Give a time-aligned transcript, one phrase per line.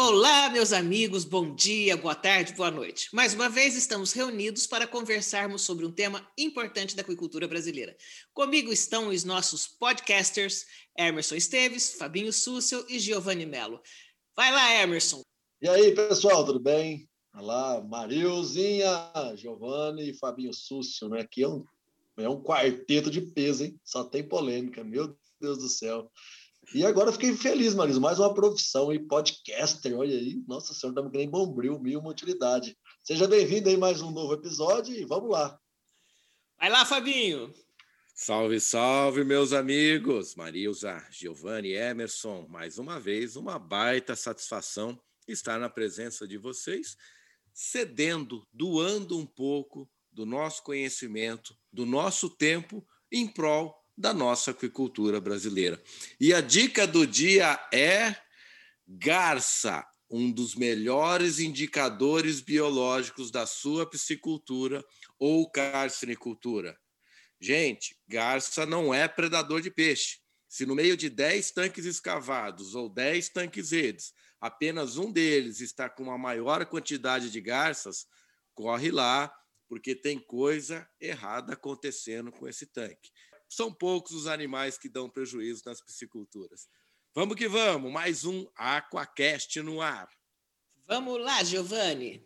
[0.00, 3.08] Olá, meus amigos, bom dia, boa tarde, boa noite.
[3.12, 7.96] Mais uma vez estamos reunidos para conversarmos sobre um tema importante da aquicultura brasileira.
[8.32, 10.64] Comigo estão os nossos podcasters
[10.96, 13.80] Emerson Esteves, Fabinho Súcio e Giovanni Melo.
[14.36, 15.20] Vai lá, Emerson.
[15.60, 17.08] E aí, pessoal, tudo bem?
[17.34, 21.22] Olá, Marilzinha, Giovanni e Fabinho Súcio, né?
[21.22, 21.64] Aqui é um,
[22.18, 23.76] é um quarteto de peso, hein?
[23.82, 26.08] Só tem polêmica, meu Deus do céu.
[26.74, 30.42] E agora fiquei feliz, Marisa, mais uma profissão aí, podcaster, olha aí.
[30.46, 32.76] Nossa Senhora, estamos que nem bombril, mil uma utilidade.
[33.02, 35.58] Seja bem-vindo aí mais um novo episódio e vamos lá.
[36.58, 37.54] Vai lá, Fabinho.
[38.14, 40.34] Salve, salve, meus amigos.
[40.34, 46.98] Marilza, Giovanni, Emerson, mais uma vez, uma baita satisfação estar na presença de vocês,
[47.54, 55.20] cedendo, doando um pouco do nosso conhecimento, do nosso tempo em prol da nossa aquicultura
[55.20, 55.82] brasileira.
[56.20, 58.14] E a dica do dia é
[58.86, 64.84] garça, um dos melhores indicadores biológicos da sua piscicultura
[65.18, 66.78] ou carcinicultura.
[67.40, 70.20] Gente, garça não é predador de peixe.
[70.48, 75.90] Se no meio de 10 tanques escavados ou 10 tanques redes, apenas um deles está
[75.90, 78.06] com uma maior quantidade de garças,
[78.54, 79.30] corre lá,
[79.68, 83.10] porque tem coisa errada acontecendo com esse tanque
[83.48, 86.68] são poucos os animais que dão prejuízo nas pisciculturas.
[87.14, 90.08] Vamos que vamos, mais um Aquacast no ar.
[90.86, 92.24] Vamos lá, Giovanni.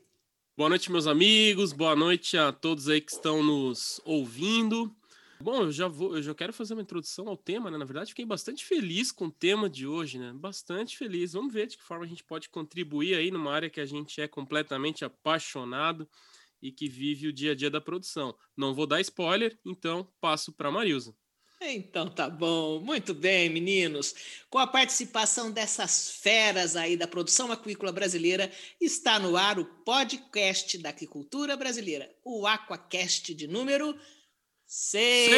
[0.56, 1.72] Boa noite, meus amigos.
[1.72, 4.94] Boa noite a todos aí que estão nos ouvindo.
[5.40, 7.76] Bom, eu já vou, eu já quero fazer uma introdução ao tema, né?
[7.76, 10.32] Na verdade, fiquei bastante feliz com o tema de hoje, né?
[10.34, 11.32] Bastante feliz.
[11.32, 14.20] Vamos ver de que forma a gente pode contribuir aí numa área que a gente
[14.20, 16.08] é completamente apaixonado
[16.62, 18.34] e que vive o dia a dia da produção.
[18.56, 21.14] Não vou dar spoiler, então passo para a Marilza.
[21.60, 24.14] Então tá bom, muito bem, meninos.
[24.50, 30.76] Com a participação dessas feras aí da produção aquícola brasileira, está no ar o podcast
[30.78, 33.96] da aquicultura brasileira, o Aquacast de número
[34.66, 35.30] 6.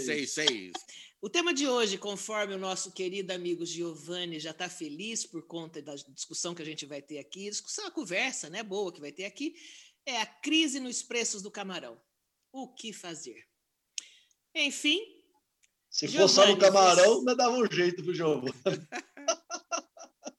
[0.00, 0.72] 6, 6, 6.
[1.20, 5.80] O tema de hoje, conforme o nosso querido amigo Giovanni já está feliz por conta
[5.80, 9.10] da discussão que a gente vai ter aqui, discussão, a conversa né, boa que vai
[9.10, 9.54] ter aqui,
[10.04, 11.98] é a crise nos preços do camarão.
[12.52, 13.42] O que fazer?
[14.54, 15.00] Enfim.
[15.90, 17.34] Se fosse só no camarão, você...
[17.34, 18.52] dava um jeito pro Giovanni.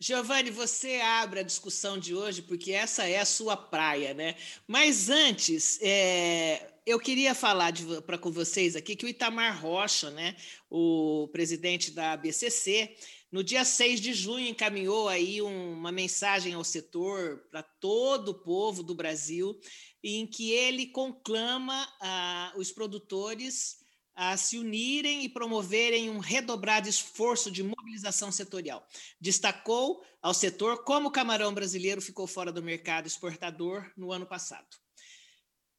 [0.00, 4.36] Giovanni, você abre a discussão de hoje, porque essa é a sua praia, né?
[4.66, 7.72] Mas antes, é, eu queria falar
[8.04, 10.36] para com vocês aqui que o Itamar Rocha, né,
[10.68, 12.96] o presidente da BCC,
[13.30, 18.42] no dia 6 de junho encaminhou aí um, uma mensagem ao setor para todo o
[18.42, 19.58] povo do Brasil,
[20.02, 23.80] em que ele conclama ah, os produtores
[24.14, 28.86] a se unirem e promoverem um redobrado esforço de mobilização setorial.
[29.18, 34.76] Destacou ao setor como o camarão brasileiro ficou fora do mercado exportador no ano passado.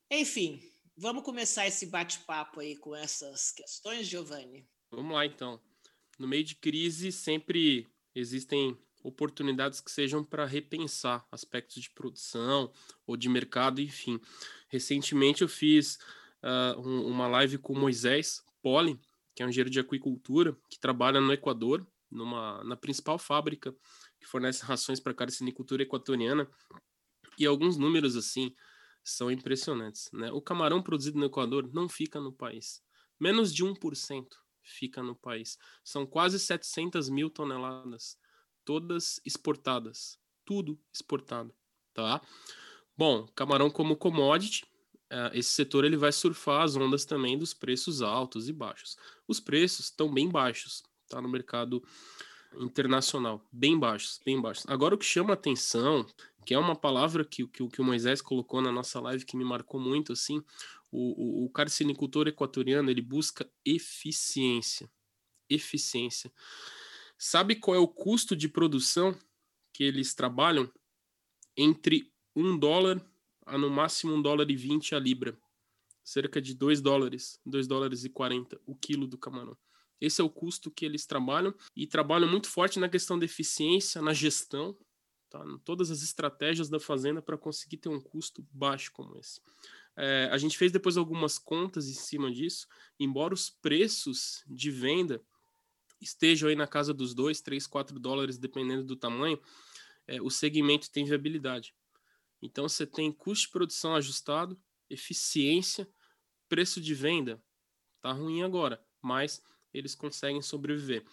[0.10, 0.62] Enfim,
[0.96, 4.68] Vamos começar esse bate-papo aí com essas questões, Giovanni?
[4.92, 5.60] Vamos lá, então.
[6.20, 12.72] No meio de crise, sempre existem oportunidades que sejam para repensar aspectos de produção
[13.08, 14.20] ou de mercado, enfim.
[14.70, 15.98] Recentemente eu fiz
[16.44, 19.00] uh, um, uma live com Moisés Poli,
[19.36, 23.76] que é um engenheiro de aquicultura, que trabalha no Equador, numa, na principal fábrica
[24.20, 26.48] que fornece rações para a carcinicultura equatoriana.
[27.38, 28.54] E alguns números assim,
[29.04, 30.10] são impressionantes.
[30.12, 30.32] Né?
[30.32, 32.82] O camarão produzido no Equador não fica no país.
[33.20, 34.28] Menos de 1%
[34.62, 35.58] fica no país.
[35.84, 38.18] São quase 700 mil toneladas,
[38.64, 40.18] todas exportadas.
[40.46, 41.54] Tudo exportado.
[41.94, 42.22] Tá?
[42.98, 44.66] Bom, camarão como commodity,
[45.10, 48.98] eh, esse setor ele vai surfar as ondas também dos preços altos e baixos.
[49.28, 51.84] Os preços estão bem baixos tá, no mercado
[52.60, 54.66] internacional, bem baixos, bem baixos.
[54.68, 56.06] Agora o que chama atenção
[56.46, 59.44] que é uma palavra que, que, que o Moisés colocou na nossa live que me
[59.44, 60.44] marcou muito, assim,
[60.92, 64.92] o, o, o carcinicultor equatoriano, ele busca eficiência,
[65.50, 66.32] eficiência.
[67.18, 69.18] Sabe qual é o custo de produção
[69.74, 70.72] que eles trabalham?
[71.56, 73.04] Entre um dólar
[73.46, 75.38] a no máximo um dólar e vinte a libra.
[76.04, 79.58] Cerca de dois dólares, dois dólares e quarenta o quilo do camarão.
[80.02, 84.02] Esse é o custo que eles trabalham e trabalham muito forte na questão da eficiência,
[84.02, 84.78] na gestão,
[85.34, 85.44] tá?
[85.66, 89.42] todas as estratégias da fazenda para conseguir ter um custo baixo como esse.
[89.96, 92.68] É, a gente fez depois algumas contas em cima disso,
[93.00, 95.22] embora os preços de venda
[96.00, 99.40] estejam aí na casa dos 2, 3, 4 dólares, dependendo do tamanho,
[100.06, 101.74] é, o segmento tem viabilidade.
[102.42, 104.60] Então você tem custo de produção ajustado,
[104.90, 105.88] eficiência,
[106.48, 107.42] preço de venda.
[108.02, 109.42] Tá ruim agora, mas
[109.74, 111.04] eles conseguem sobreviver.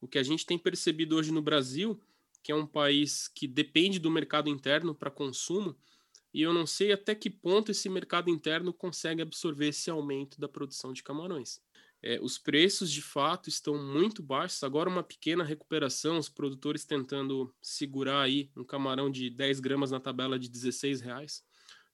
[0.00, 1.98] O que a gente tem percebido hoje no Brasil,
[2.46, 5.76] que é um país que depende do mercado interno para consumo,
[6.32, 10.48] e eu não sei até que ponto esse mercado interno consegue absorver esse aumento da
[10.48, 11.60] produção de camarões.
[12.00, 14.62] É, os preços de fato estão muito baixos.
[14.62, 19.98] Agora, uma pequena recuperação, os produtores tentando segurar aí um camarão de 10 gramas na
[19.98, 21.42] tabela de 16 reais,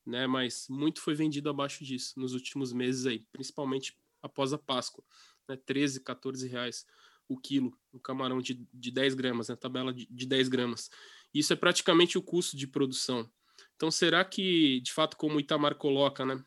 [0.05, 0.27] né?
[0.27, 5.03] Mas muito foi vendido abaixo disso nos últimos meses aí, principalmente após a Páscoa,
[5.49, 5.57] né?
[5.57, 6.85] 13, 14 reais
[7.29, 9.59] o quilo, um camarão de, de 10 gramas, na né?
[9.61, 10.91] tabela de, de 10 gramas.
[11.33, 13.31] Isso é praticamente o custo de produção.
[13.77, 16.45] Então, será que, de fato, como o Itamar coloca, né?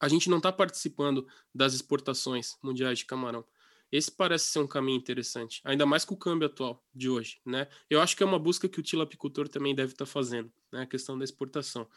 [0.00, 3.44] a gente não está participando das exportações mundiais de camarão.
[3.90, 7.66] Esse parece ser um caminho interessante, ainda mais com o câmbio atual de hoje, né?
[7.88, 10.82] Eu acho que é uma busca que o tilapicultor também deve estar tá fazendo, né?
[10.82, 11.88] A questão da exportação.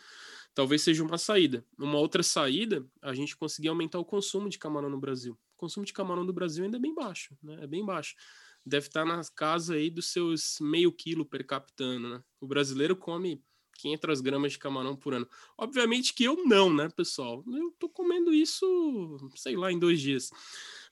[0.54, 1.66] Talvez seja uma saída.
[1.78, 5.34] Uma outra saída, a gente conseguir aumentar o consumo de camarão no Brasil.
[5.56, 7.60] O consumo de camarão no Brasil ainda é bem baixo, né?
[7.62, 8.16] É bem baixo.
[8.66, 12.22] Deve estar tá na casa aí dos seus meio quilo per capita né?
[12.40, 13.42] O brasileiro come
[13.82, 15.28] 500 gramas de camarão por ano.
[15.58, 17.44] Obviamente que eu não, né, pessoal?
[17.48, 20.30] Eu tô comendo isso, sei lá, em dois dias.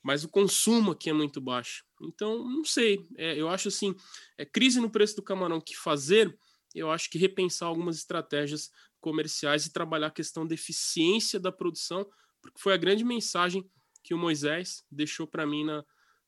[0.02, 1.86] Mas o consumo aqui é muito baixo.
[2.02, 3.06] Então, não sei.
[3.16, 3.96] É, eu acho assim,
[4.38, 6.36] é crise no preço do camarão que fazer,
[6.74, 12.06] eu acho que repensar algumas estratégias comerciais e trabalhar a questão da eficiência da produção,
[12.42, 13.70] porque foi a grande mensagem
[14.04, 15.84] que o Moisés deixou para mim na,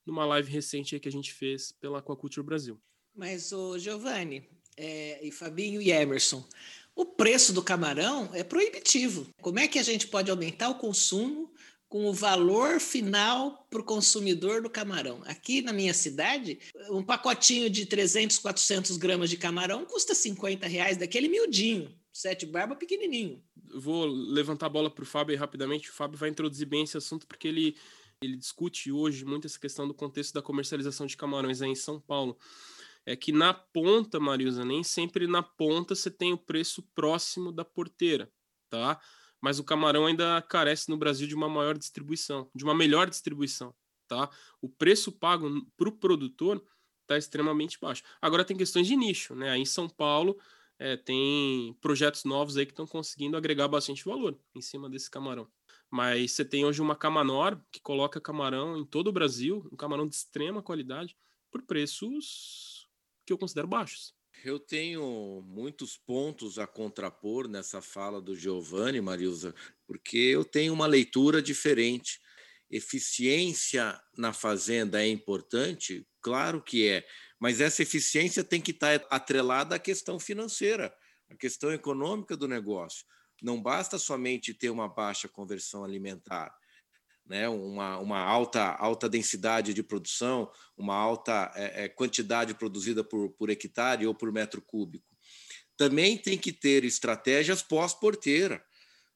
[0.05, 2.81] numa live recente que a gente fez pela Aquaculture Brasil.
[3.15, 4.47] Mas, o Giovanni,
[4.77, 6.45] é, e Fabinho e Emerson.
[6.95, 9.27] O preço do camarão é proibitivo.
[9.41, 11.51] Como é que a gente pode aumentar o consumo
[11.87, 15.21] com o valor final para o consumidor do camarão?
[15.25, 16.59] Aqui na minha cidade,
[16.89, 22.75] um pacotinho de 300, 400 gramas de camarão custa 50 reais, daquele miudinho, sete barba
[22.75, 23.43] pequenininho.
[23.73, 25.89] Vou levantar a bola para o Fábio rapidamente.
[25.89, 27.77] O Fábio vai introduzir bem esse assunto porque ele,
[28.21, 31.99] ele discute hoje muito essa questão do contexto da comercialização de camarões aí em São
[31.99, 32.37] Paulo
[33.05, 37.65] é que na ponta, Marilza, nem sempre na ponta você tem o preço próximo da
[37.65, 38.31] porteira,
[38.69, 38.99] tá?
[39.41, 43.73] Mas o camarão ainda carece no Brasil de uma maior distribuição, de uma melhor distribuição,
[44.07, 44.29] tá?
[44.61, 46.63] O preço pago para o produtor
[47.01, 48.03] está extremamente baixo.
[48.21, 49.49] Agora tem questões de nicho, né?
[49.49, 50.39] Aí em São Paulo
[50.81, 55.47] é, tem projetos novos aí que estão conseguindo agregar bastante valor em cima desse camarão.
[55.91, 60.07] Mas você tem hoje uma Camanor que coloca camarão em todo o Brasil, um camarão
[60.07, 61.15] de extrema qualidade,
[61.51, 62.89] por preços
[63.23, 64.15] que eu considero baixos.
[64.43, 69.53] Eu tenho muitos pontos a contrapor nessa fala do Giovanni, Marilza,
[69.85, 72.19] porque eu tenho uma leitura diferente.
[72.71, 76.07] Eficiência na fazenda é importante?
[76.21, 77.05] Claro que é,
[77.41, 80.95] mas essa eficiência tem que estar atrelada à questão financeira,
[81.29, 83.03] à questão econômica do negócio.
[83.41, 86.55] Não basta somente ter uma baixa conversão alimentar
[87.25, 93.29] né, uma, uma alta, alta densidade de produção, uma alta é, é, quantidade produzida por,
[93.31, 95.15] por hectare ou por metro cúbico.
[95.77, 98.63] Também tem que ter estratégias pós-porteira,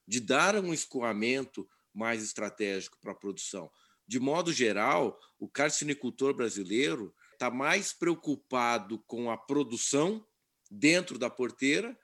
[0.08, 3.70] de dar um escoamento mais estratégico para a produção.
[4.06, 10.26] De modo geral, o carcinicultor brasileiro está mais preocupado com a produção
[10.70, 11.96] dentro da porteira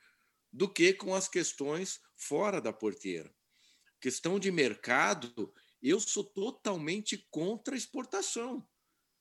[0.53, 3.35] do que com as questões fora da porteira.
[3.99, 5.53] Questão de mercado,
[5.83, 8.67] eu sou totalmente contra a exportação.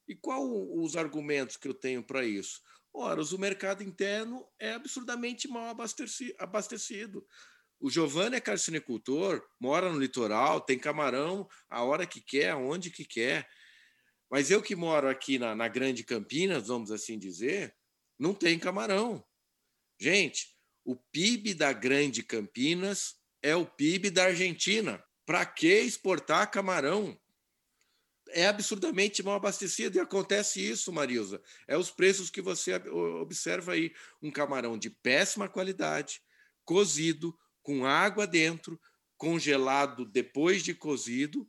[0.08, 0.46] E qual
[0.78, 2.62] os argumentos que eu tenho para isso?
[2.94, 5.74] Ora, o mercado interno é absurdamente mal
[6.38, 7.26] abastecido.
[7.80, 13.06] O Giovanni é carcinicultor, mora no litoral, tem camarão a hora que quer, aonde que
[13.06, 13.50] quer.
[14.32, 17.76] Mas eu que moro aqui na, na Grande Campinas, vamos assim dizer,
[18.18, 19.22] não tem camarão.
[20.00, 25.04] Gente, o PIB da Grande Campinas é o PIB da Argentina.
[25.26, 27.20] Para que exportar camarão?
[28.30, 31.42] É absurdamente mal abastecido e acontece isso, Marilza.
[31.68, 32.76] É os preços que você
[33.22, 33.94] observa aí.
[34.22, 36.22] Um camarão de péssima qualidade,
[36.64, 38.80] cozido, com água dentro,
[39.18, 41.46] congelado depois de cozido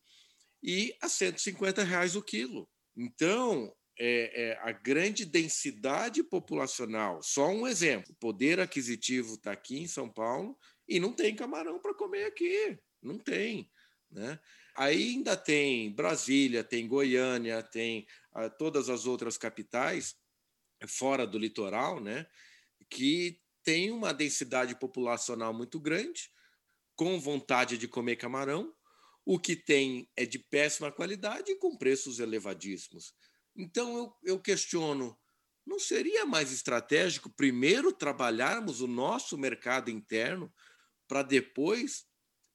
[0.63, 2.69] e a 150 reais o quilo.
[2.97, 9.87] Então, é, é, a grande densidade populacional, só um exemplo, poder aquisitivo está aqui em
[9.87, 10.59] São Paulo
[10.89, 12.79] e não tem camarão para comer aqui.
[13.03, 13.71] Não tem.
[14.11, 14.39] Né?
[14.77, 20.15] Ainda tem Brasília, tem Goiânia, tem ah, todas as outras capitais
[20.87, 22.27] fora do litoral, né?
[22.91, 26.31] que tem uma densidade populacional muito grande,
[26.97, 28.75] com vontade de comer camarão,
[29.25, 33.15] o que tem é de péssima qualidade e com preços elevadíssimos.
[33.57, 35.17] Então eu, eu questiono,
[35.65, 40.53] não seria mais estratégico primeiro trabalharmos o nosso mercado interno
[41.07, 42.07] para depois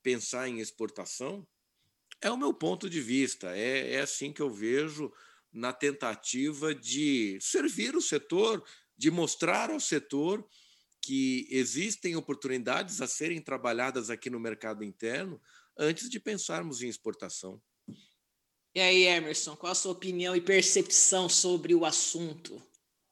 [0.03, 1.47] pensar em exportação?
[2.19, 5.11] É o meu ponto de vista, é, é assim que eu vejo
[5.53, 8.63] na tentativa de servir o setor,
[8.97, 10.45] de mostrar ao setor
[11.01, 15.39] que existem oportunidades a serem trabalhadas aqui no mercado interno
[15.77, 17.61] antes de pensarmos em exportação.
[18.75, 22.61] E aí, Emerson, qual a sua opinião e percepção sobre o assunto?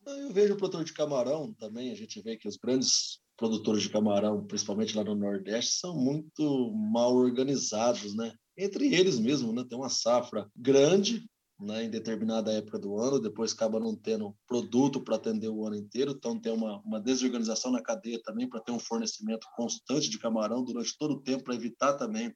[0.05, 3.89] Eu vejo o produtor de camarão também, a gente vê que os grandes produtores de
[3.89, 8.34] camarão, principalmente lá no Nordeste, são muito mal organizados, né?
[8.57, 9.65] Entre eles mesmo, né?
[9.67, 11.27] Tem uma safra grande,
[11.59, 15.75] né, em determinada época do ano, depois acaba não tendo produto para atender o ano
[15.75, 20.19] inteiro, então tem uma, uma desorganização na cadeia também para ter um fornecimento constante de
[20.19, 22.33] camarão durante todo o tempo, para evitar também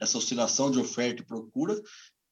[0.00, 1.80] essa oscilação de oferta e procura.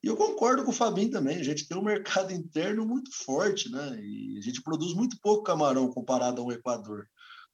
[0.03, 3.71] E eu concordo com o Fabinho também, a gente tem um mercado interno muito forte,
[3.71, 3.99] né?
[4.01, 7.07] E a gente produz muito pouco camarão comparado ao Equador.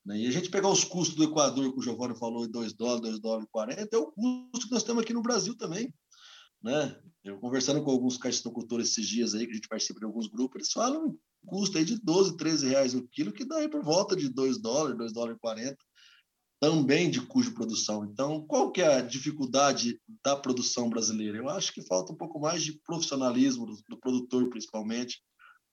[0.04, 0.20] Né?
[0.20, 3.20] E a gente pegar os custos do Equador, que o Giovanni falou, 2 dólares, 2
[3.20, 5.92] dólares e 40, é o custo que nós temos aqui no Brasil também.
[6.66, 6.98] Né?
[7.22, 10.56] Eu conversando com alguns caixinocultores esses dias aí, que a gente participa de alguns grupos,
[10.56, 13.84] eles falam um custo aí de 12, 13 reais o quilo, que dá aí por
[13.84, 15.76] volta de 2 dólares, 2 dólares e 40,
[16.60, 18.04] também de custo de produção.
[18.04, 21.38] Então, qual que é a dificuldade da produção brasileira?
[21.38, 25.22] Eu acho que falta um pouco mais de profissionalismo do, do produtor, principalmente,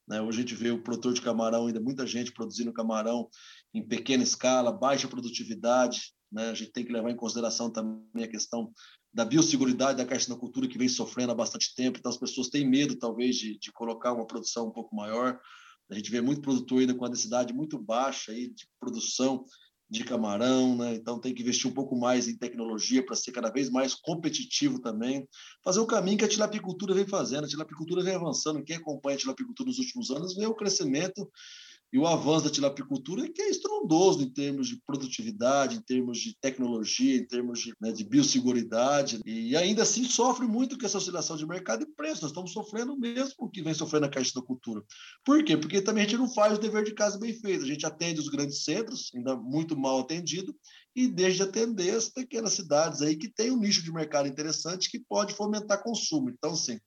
[0.07, 0.21] né?
[0.21, 3.27] Hoje a gente vê o produtor de camarão, ainda muita gente produzindo camarão
[3.73, 6.13] em pequena escala, baixa produtividade.
[6.31, 6.49] Né?
[6.49, 8.71] A gente tem que levar em consideração também a questão
[9.13, 11.99] da biosseguridade da carcinocultura, que vem sofrendo há bastante tempo.
[11.99, 15.39] Então, as pessoas têm medo, talvez, de, de colocar uma produção um pouco maior.
[15.89, 19.45] A gente vê muito produtor ainda com a densidade muito baixa aí de produção
[19.89, 20.95] de camarão, né?
[20.95, 24.79] Então tem que investir um pouco mais em tecnologia para ser cada vez mais competitivo
[24.79, 25.27] também.
[25.63, 27.45] Fazer o caminho que a tilapicultura vem fazendo.
[27.45, 28.63] A tilapicultura vem avançando.
[28.63, 31.29] Quem acompanha a tilapicultura nos últimos anos vê o crescimento
[31.93, 36.35] e o avanço da tilapicultura, que é estrondoso em termos de produtividade, em termos de
[36.41, 41.37] tecnologia, em termos de, né, de biosseguridade, e ainda assim sofre muito com essa oscilação
[41.37, 42.23] de mercado e preço.
[42.23, 44.83] Nós estamos sofrendo mesmo o que vem sofrendo a Caixa da Cultura.
[45.23, 45.55] Por quê?
[45.55, 47.63] Porque também a gente não faz o dever de casa bem feito.
[47.63, 50.55] A gente atende os grandes centros, ainda muito mal atendido,
[50.95, 54.89] e deixa de atender as pequenas cidades aí que tem um nicho de mercado interessante
[54.89, 56.31] que pode fomentar consumo.
[56.31, 56.79] Então, sim,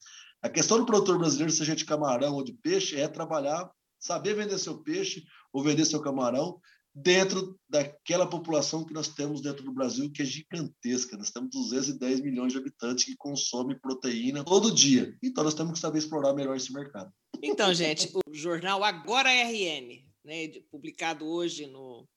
[0.42, 3.70] a questão do produtor brasileiro, seja de camarão ou de peixe, é trabalhar
[4.06, 6.60] saber vender seu peixe ou vender seu camarão
[6.94, 11.16] dentro daquela população que nós temos dentro do Brasil, que é gigantesca.
[11.16, 15.14] Nós temos 210 milhões de habitantes que consomem proteína todo dia.
[15.22, 17.12] Então, nós temos que saber explorar melhor esse mercado.
[17.42, 22.08] Então, gente, o jornal Agora RN, né, publicado hoje no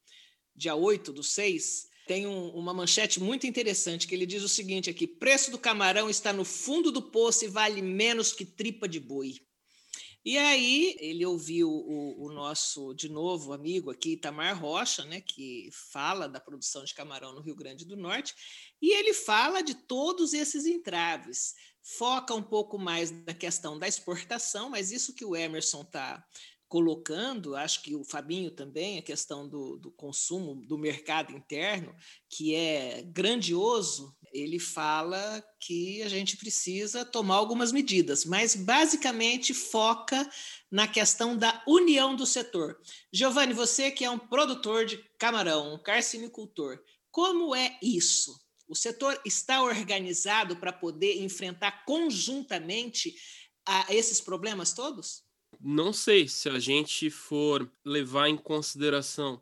[0.56, 4.90] dia 8 do 6, tem um, uma manchete muito interessante que ele diz o seguinte
[4.90, 9.00] aqui: preço do camarão está no fundo do poço e vale menos que tripa de
[9.00, 9.36] boi.
[10.24, 15.70] E aí ele ouviu o, o, nosso, de novo, amigo aqui, Itamar Rocha, né, que
[15.92, 18.36] fala da produção de camarão no Rio Grande do Norte,
[18.82, 21.54] e ele fala de todos esses entraves.
[21.82, 26.24] Foca um pouco mais na questão da exportação, mas isso que o Emerson está
[26.70, 31.96] colocando, acho que o Fabinho também, a questão do, do consumo do mercado interno,
[32.30, 40.30] que é grandioso, ele fala que a gente precisa tomar algumas medidas, mas basicamente foca
[40.70, 42.80] na questão da união do setor.
[43.12, 48.40] Giovanni, você que é um produtor de camarão, um carcinicultor, como é isso?
[48.68, 53.16] O setor está organizado para poder enfrentar conjuntamente
[53.66, 55.28] a esses problemas todos?
[55.60, 59.42] Não sei se a gente for levar em consideração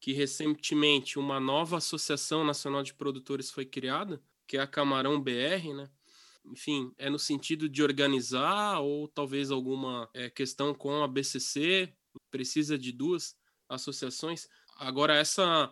[0.00, 5.74] que recentemente uma nova Associação Nacional de Produtores foi criada, que é a Camarão BR,
[5.74, 5.90] né?
[6.44, 11.92] Enfim, é no sentido de organizar ou talvez alguma é, questão com a BCC,
[12.30, 13.36] precisa de duas
[13.68, 14.48] associações.
[14.78, 15.70] Agora, essa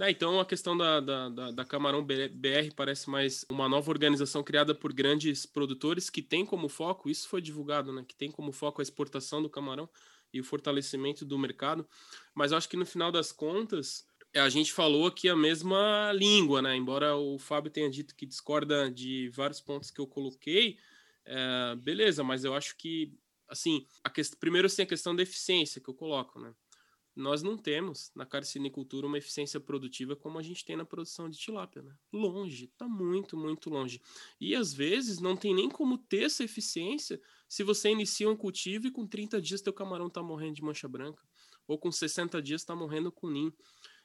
[0.00, 4.42] é, então, a questão da, da, da, da, Camarão BR parece mais uma nova organização
[4.42, 8.04] criada por grandes produtores que tem como foco, isso foi divulgado, né?
[8.06, 9.88] Que tem como foco a exportação do camarão
[10.32, 11.86] e o fortalecimento do mercado.
[12.34, 16.76] Mas acho que no final das contas, a gente falou aqui a mesma língua, né?
[16.76, 20.78] Embora o Fábio tenha dito que discorda de vários pontos que eu coloquei,
[21.24, 23.12] é, beleza, mas eu acho que,
[23.48, 26.54] assim, a primeiro, assim, a questão da eficiência que eu coloco, né?
[27.14, 31.38] Nós não temos na carcinicultura uma eficiência produtiva como a gente tem na produção de
[31.38, 31.94] tilápia, né?
[32.12, 34.00] Longe, está muito, muito longe.
[34.40, 38.86] E às vezes não tem nem como ter essa eficiência se você inicia um cultivo
[38.86, 41.22] e com 30 dias teu camarão está morrendo de mancha branca,
[41.66, 43.52] ou com 60 dias está morrendo com ninho.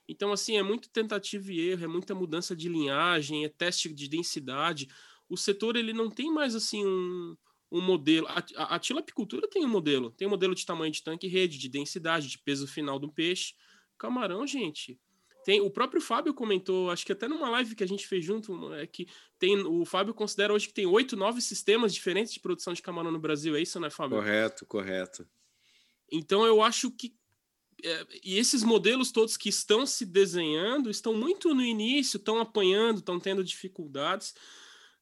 [0.08, 4.08] Então, assim, é muito tentativa e erro, é muita mudança de linhagem, é teste de
[4.08, 4.88] densidade.
[5.28, 7.36] O setor ele não tem mais assim um,
[7.72, 8.28] um modelo.
[8.28, 10.12] A, a, tilapicultura tem um modelo.
[10.12, 13.54] Tem um modelo de tamanho de tanque rede, de densidade, de peso final do peixe.
[13.98, 15.00] Camarão, gente,
[15.46, 18.74] Tem, o próprio Fábio comentou, acho que até numa live que a gente fez junto,
[18.74, 19.08] é que
[19.40, 23.12] tem o Fábio considera hoje que tem oito, nove sistemas diferentes de produção de camarão
[23.12, 24.18] no Brasil, é isso, né, Fábio?
[24.18, 25.28] Correto, correto.
[26.12, 27.16] Então eu acho que
[27.84, 33.00] é, e esses modelos todos que estão se desenhando estão muito no início, estão apanhando,
[33.00, 34.34] estão tendo dificuldades.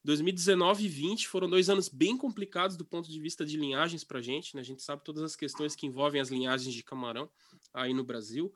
[0.04, 4.18] 2019 e 20 foram dois anos bem complicados do ponto de vista de linhagens para
[4.18, 4.54] a gente.
[4.54, 4.60] Né?
[4.60, 7.30] A gente sabe todas as questões que envolvem as linhagens de camarão
[7.72, 8.52] aí no Brasil.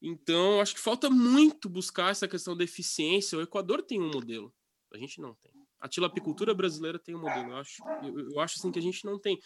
[0.00, 3.36] Então, acho que falta muito buscar essa questão da eficiência.
[3.36, 4.54] O Equador tem um modelo,
[4.94, 5.52] a gente não tem.
[5.80, 9.04] A tilapicultura brasileira tem um modelo, eu acho, eu, eu acho assim que a gente
[9.04, 9.40] não tem.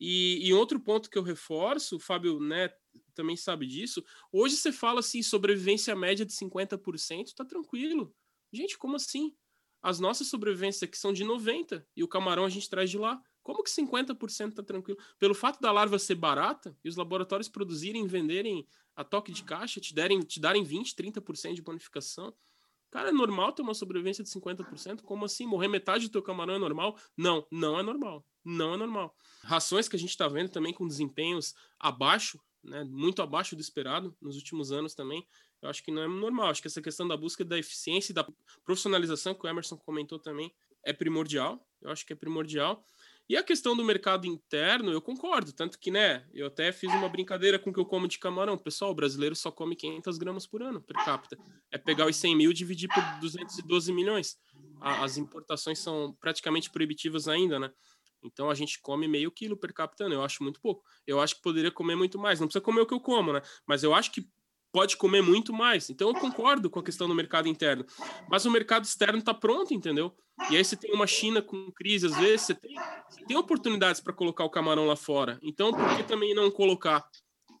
[0.00, 2.68] E, e, outro ponto que eu reforço, o Fábio né,
[3.14, 8.14] também sabe disso, hoje você fala assim, sobrevivência média de 50%, tá tranquilo.
[8.52, 9.34] Gente, como assim?
[9.84, 13.20] As nossas sobrevivências aqui são de 90% e o camarão a gente traz de lá.
[13.42, 14.98] Como que 50% tá tranquilo?
[15.18, 19.82] Pelo fato da larva ser barata e os laboratórios produzirem venderem a toque de caixa,
[19.82, 22.34] te, derem, te darem 20%, 30% de bonificação.
[22.90, 25.02] Cara, é normal ter uma sobrevivência de 50%?
[25.02, 25.44] Como assim?
[25.44, 26.96] Morrer metade do teu camarão é normal?
[27.14, 28.24] Não, não é normal.
[28.42, 29.14] Não é normal.
[29.42, 34.16] Rações que a gente está vendo também com desempenhos abaixo, né, muito abaixo do esperado
[34.18, 35.26] nos últimos anos também.
[35.64, 36.50] Eu acho que não é normal.
[36.50, 38.26] Acho que essa questão da busca da eficiência e da
[38.64, 40.52] profissionalização que o Emerson comentou também
[40.84, 41.66] é primordial.
[41.80, 42.84] Eu acho que é primordial.
[43.26, 45.54] E a questão do mercado interno, eu concordo.
[45.54, 48.58] Tanto que, né, eu até fiz uma brincadeira com o que eu como de camarão.
[48.58, 51.38] Pessoal, o brasileiro só come 500 gramas por ano, per capita.
[51.70, 54.36] É pegar os 100 mil e dividir por 212 milhões.
[54.82, 57.72] as importações são praticamente proibitivas ainda, né?
[58.22, 60.82] Então a gente come meio quilo per capita, eu acho muito pouco.
[61.06, 62.40] Eu acho que poderia comer muito mais.
[62.40, 63.42] Não precisa comer o que eu como, né?
[63.66, 64.28] Mas eu acho que
[64.74, 65.88] pode comer muito mais.
[65.88, 67.86] Então eu concordo com a questão do mercado interno.
[68.28, 70.12] Mas o mercado externo está pronto, entendeu?
[70.50, 72.74] E aí você tem uma China com crise, às vezes você tem,
[73.08, 75.38] você tem oportunidades para colocar o camarão lá fora.
[75.44, 77.08] Então por que também não colocar?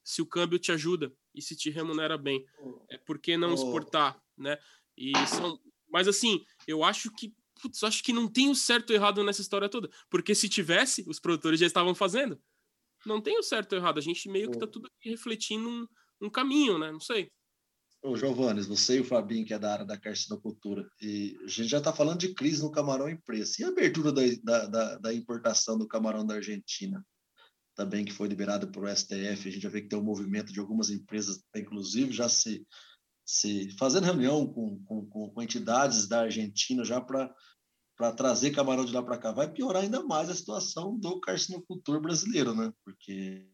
[0.02, 2.44] Se o câmbio te ajuda e se te remunera bem,
[2.90, 4.58] é por que não exportar, né?
[4.98, 8.96] E são, mas assim, eu acho que putz, acho que não tem o certo e
[8.96, 12.38] errado nessa história toda, porque se tivesse, os produtores já estavam fazendo.
[13.06, 15.86] Não tem o certo e errado, a gente meio que tá tudo refletindo um,
[16.24, 16.90] um caminho, né?
[16.90, 17.30] Não sei.
[18.02, 21.68] Ô, Giovanni, você e o Fabinho, que é da área da carcinocultura, e a gente
[21.68, 23.60] já está falando de crise no camarão em preço.
[23.60, 27.02] E a abertura da, da, da, importação do camarão da Argentina,
[27.74, 30.60] também que foi liberada por STF, a gente já vê que tem um movimento de
[30.60, 32.66] algumas empresas, inclusive, já se,
[33.24, 37.34] se fazendo reunião com, com, com entidades da Argentina já para
[37.96, 42.00] para trazer camarão de lá para cá, vai piorar ainda mais a situação do carcinocultor
[42.00, 42.72] brasileiro, né?
[42.84, 43.48] Porque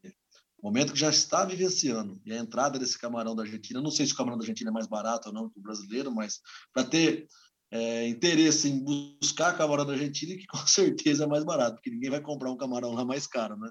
[0.62, 4.12] momento que já está vivenciando, e a entrada desse camarão da Argentina, não sei se
[4.12, 6.40] o camarão da Argentina é mais barato ou não que o brasileiro, mas
[6.72, 7.26] para ter
[7.70, 12.10] é, interesse em buscar camarão da Argentina, que com certeza é mais barato, porque ninguém
[12.10, 13.70] vai comprar um camarão lá mais caro, né?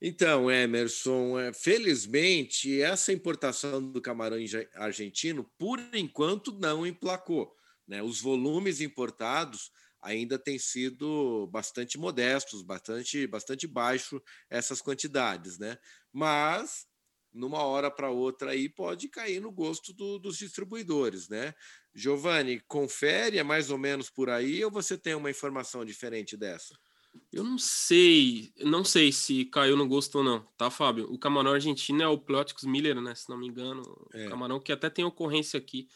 [0.00, 4.36] Então, Emerson, é, felizmente essa importação do camarão
[4.74, 7.50] argentino, por enquanto, não emplacou.
[7.88, 8.02] Né?
[8.02, 15.78] Os volumes importados ainda têm sido bastante modestos, bastante, bastante baixo essas quantidades, né?
[16.12, 16.86] Mas
[17.32, 21.54] numa hora para outra aí pode cair no gosto do, dos distribuidores, né?
[21.94, 26.74] Giovanni, confere, é mais ou menos por aí ou você tem uma informação diferente dessa?
[27.32, 31.10] Eu não sei, não sei se caiu no gosto ou não, tá, Fábio?
[31.10, 33.14] O camarão argentino é o Plioticus Miller, né?
[33.14, 33.82] Se não me engano,
[34.12, 34.28] é.
[34.28, 35.88] camarão que até tem ocorrência aqui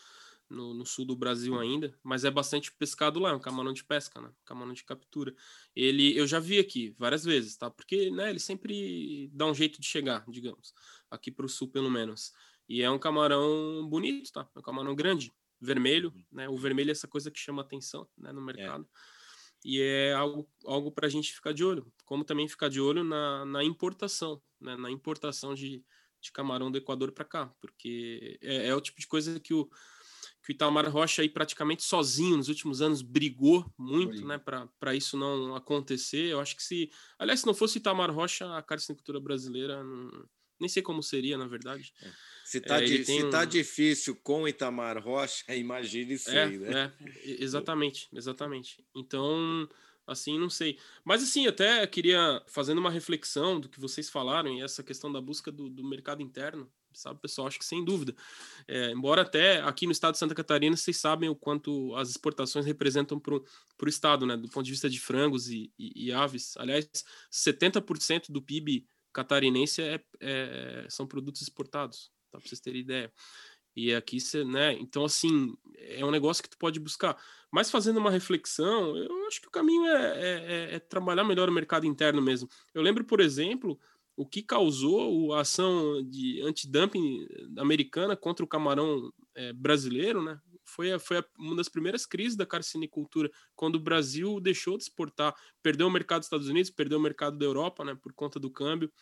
[0.51, 3.85] no, no, sul do Brasil ainda, mas é bastante pescado lá, é um camarão de
[3.85, 4.31] pesca, né?
[4.45, 5.35] Camarão de captura.
[5.75, 7.71] Ele, eu já vi aqui várias vezes, tá?
[7.71, 10.75] Porque, né, ele sempre dá um jeito de chegar, digamos,
[11.11, 12.33] aqui para o sul pelo menos.
[12.69, 14.49] E é um camarão bonito, tá?
[14.55, 16.25] É um camarão grande, vermelho, uhum.
[16.33, 16.49] né?
[16.49, 18.45] O vermelho é essa coisa que chama atenção, né, no é.
[18.45, 18.85] mercado.
[18.85, 19.21] É.
[19.65, 23.05] E é algo, algo para a gente ficar de olho, como também ficar de olho
[23.05, 24.77] na, na importação, né?
[24.77, 25.85] Na importação de,
[26.21, 29.69] de camarão do Equador para cá, porque é, é o tipo de coisa que o
[30.43, 35.17] que o Itamar Rocha aí praticamente sozinho nos últimos anos brigou muito, né, para isso
[35.17, 36.27] não acontecer.
[36.27, 40.29] Eu acho que se, aliás, se não fosse Itamar Rocha, a carcinicultura brasileira não,
[40.61, 41.93] nem sei como seria, na verdade.
[42.03, 42.11] É.
[42.45, 43.31] Se tá, é, di, se tá um...
[43.31, 46.93] tá difícil com o Itamar Rocha, imagine isso é, aí, né?
[47.01, 48.85] É, exatamente, exatamente.
[48.95, 49.69] Então,
[50.07, 50.79] assim, não sei.
[51.05, 55.21] Mas assim, até queria, fazendo uma reflexão do que vocês falaram e essa questão da
[55.21, 57.49] busca do, do mercado interno, sabe, pessoal?
[57.49, 58.15] Acho que sem dúvida.
[58.67, 62.67] É, embora até aqui no estado de Santa Catarina vocês sabem o quanto as exportações
[62.67, 64.37] representam para o estado, né?
[64.37, 66.57] Do ponto de vista de frangos e, e, e aves.
[66.57, 66.89] Aliás,
[67.33, 72.39] 70% do PIB catarinense é, é, são produtos exportados, tá?
[72.39, 73.13] Para vocês terem ideia.
[73.75, 74.73] E aqui né?
[74.75, 77.17] Então, assim, é um negócio que tu pode buscar.
[77.51, 81.49] Mas fazendo uma reflexão, eu acho que o caminho é, é, é, é trabalhar melhor
[81.49, 82.49] o mercado interno mesmo.
[82.75, 83.79] Eu lembro, por exemplo,
[84.21, 90.39] o que causou a ação de antidumping americana contra o camarão é, brasileiro, né?
[90.63, 94.83] Foi, a, foi a, uma das primeiras crises da carcinicultura, quando o Brasil deixou de
[94.83, 98.39] exportar, perdeu o mercado dos Estados Unidos, perdeu o mercado da Europa, né, por conta
[98.39, 98.93] do câmbio.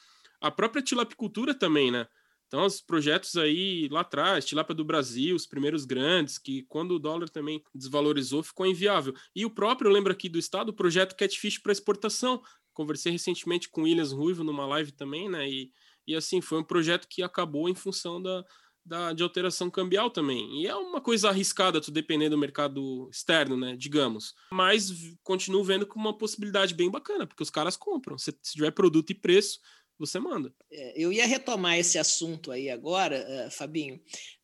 [0.40, 2.06] A própria tilapicultura também, né?
[2.46, 6.98] Então, os projetos aí lá atrás, tilápia do Brasil, os primeiros grandes, que quando o
[7.00, 9.12] dólar também desvalorizou, ficou inviável.
[9.34, 12.40] E o próprio, eu lembro aqui do Estado, o projeto Catfish para exportação.
[12.78, 15.50] Conversei recentemente com o Williams Ruivo numa live também, né?
[15.50, 15.72] E,
[16.06, 18.44] e assim, foi um projeto que acabou em função da,
[18.86, 20.62] da, de alteração cambial também.
[20.62, 23.74] E é uma coisa arriscada, tu depender do mercado externo, né?
[23.76, 24.32] Digamos.
[24.52, 24.92] Mas
[25.24, 28.16] continuo vendo como uma possibilidade bem bacana, porque os caras compram.
[28.16, 29.58] Se, se tiver produto e preço,
[29.98, 30.54] você manda.
[30.70, 34.00] É, eu ia retomar esse assunto aí agora, uh, Fabinho,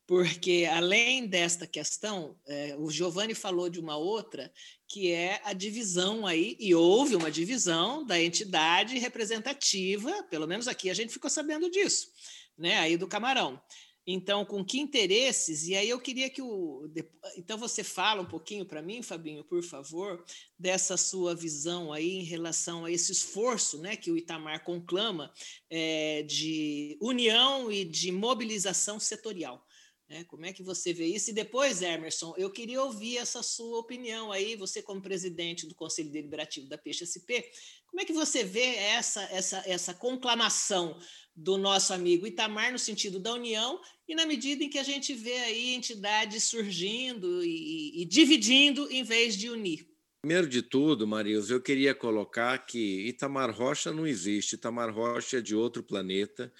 [0.08, 4.52] porque além desta questão, uh, o Giovanni falou de uma outra,
[4.94, 10.88] que é a divisão aí, e houve uma divisão da entidade representativa, pelo menos aqui
[10.88, 12.12] a gente ficou sabendo disso,
[12.56, 13.60] né, aí do Camarão.
[14.06, 15.66] Então, com que interesses?
[15.66, 16.88] E aí eu queria que o.
[17.36, 20.22] Então, você fala um pouquinho para mim, Fabinho, por favor,
[20.56, 25.32] dessa sua visão aí em relação a esse esforço né, que o Itamar conclama
[25.68, 29.66] é, de união e de mobilização setorial.
[30.08, 30.24] Né?
[30.24, 31.30] Como é que você vê isso?
[31.30, 36.10] E depois, Emerson, eu queria ouvir essa sua opinião aí, você como presidente do Conselho
[36.10, 37.40] Deliberativo da Peixe SP,
[37.86, 40.98] como é que você vê essa, essa, essa conclamação
[41.34, 45.14] do nosso amigo Itamar no sentido da união e na medida em que a gente
[45.14, 49.88] vê aí entidades surgindo e, e dividindo em vez de unir.
[50.22, 54.54] Primeiro de tudo, Marius, eu queria colocar que Itamar Rocha não existe.
[54.54, 56.52] Itamar Rocha é de outro planeta.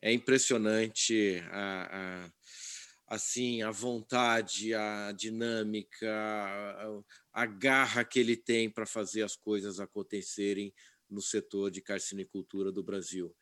[0.00, 2.30] É impressionante a, a
[3.10, 6.08] assim a vontade, a dinâmica,
[7.32, 10.72] a, garra que ele tem para fazer as coisas acontecerem
[11.10, 13.34] no setor de carcinicultura do Brasil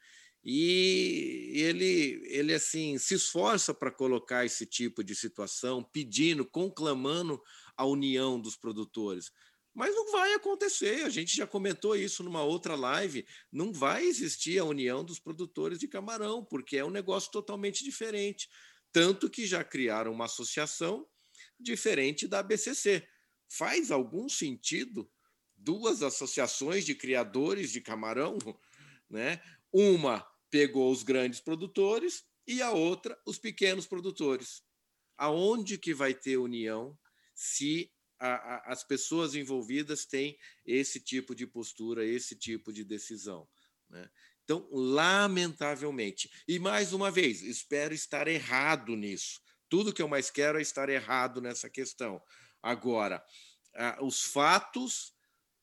[0.45, 7.41] e ele ele assim se esforça para colocar esse tipo de situação, pedindo, conclamando
[7.77, 9.31] a união dos produtores.
[9.75, 14.59] Mas não vai acontecer, a gente já comentou isso numa outra live, não vai existir
[14.59, 18.49] a união dos produtores de camarão, porque é um negócio totalmente diferente,
[18.93, 21.07] tanto que já criaram uma associação
[21.59, 23.07] diferente da BCC.
[23.49, 25.11] Faz algum sentido
[25.57, 28.39] duas associações de criadores de camarão,
[29.11, 29.43] né?
[29.73, 34.63] Uma pegou os grandes produtores e a outra os pequenos produtores.
[35.17, 36.99] Aonde que vai ter união
[37.35, 43.49] se a, a, as pessoas envolvidas têm esse tipo de postura, esse tipo de decisão?
[43.91, 44.09] Né?
[44.49, 49.43] Então, lamentavelmente, e mais uma vez, espero estar errado nisso.
[49.69, 52.19] Tudo que eu mais quero é estar errado nessa questão.
[52.63, 53.23] Agora,
[54.01, 55.13] os fatos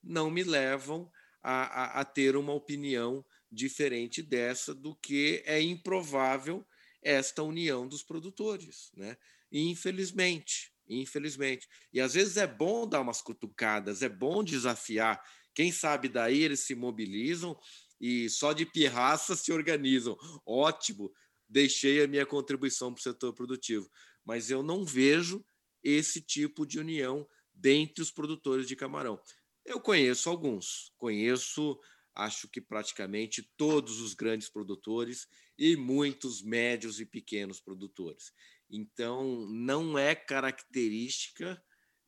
[0.04, 6.63] não me levam a, a, a ter uma opinião diferente dessa do que é improvável
[7.02, 9.17] esta união dos produtores, né?
[9.52, 11.67] Infelizmente, infelizmente.
[11.91, 15.24] E às vezes é bom dar umas cutucadas, é bom desafiar.
[15.56, 17.58] Quem sabe daí eles se mobilizam
[17.99, 20.17] e só de pirraça se organizam.
[20.45, 21.12] Ótimo,
[21.47, 23.89] deixei a minha contribuição para o setor produtivo,
[24.23, 25.45] mas eu não vejo
[25.84, 29.19] esse tipo de união dentre os produtores de camarão.
[29.63, 31.79] Eu conheço alguns, conheço
[32.13, 35.27] acho que praticamente todos os grandes produtores
[35.58, 38.31] e muitos médios e pequenos produtores.
[38.69, 41.62] Então, não é característica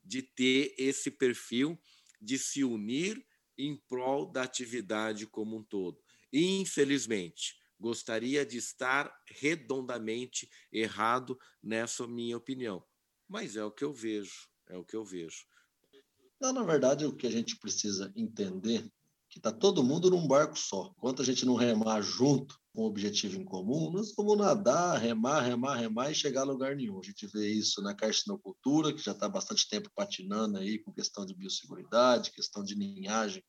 [0.04, 1.78] de ter esse perfil
[2.22, 3.24] de se unir
[3.58, 6.02] em prol da atividade como um todo.
[6.32, 12.84] Infelizmente, gostaria de estar redondamente errado nessa minha opinião,
[13.28, 15.46] mas é o que eu vejo, é o que eu vejo.
[16.40, 18.92] Não, na verdade, o que a gente precisa entender
[19.30, 20.94] que está todo mundo num barco só.
[20.98, 25.76] Enquanto a gente não remar junto um objetivo em comum, nós vamos nadar, remar, remar,
[25.76, 27.00] remar e chegar a lugar nenhum.
[27.00, 31.26] A gente vê isso na carcinocultura, que já está bastante tempo patinando aí com questão
[31.26, 33.44] de biosseguridade, questão de ninhagem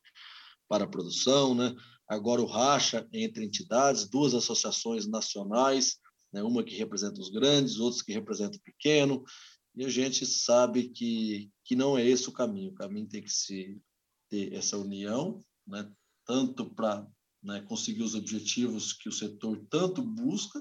[0.66, 1.74] para a produção, né?
[2.08, 5.98] Agora o racha entre entidades, duas associações nacionais,
[6.32, 6.42] né?
[6.42, 9.22] uma que representa os grandes, outros que representam o pequeno,
[9.76, 12.70] e a gente sabe que, que não é esse o caminho.
[12.70, 13.78] O caminho tem que se
[14.30, 15.90] ter essa união né,
[16.26, 17.06] tanto para
[17.42, 20.58] né, conseguir os objetivos que o setor tanto busca,